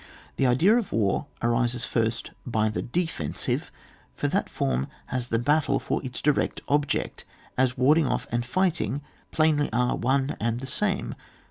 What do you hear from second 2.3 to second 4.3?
by the defensive^ for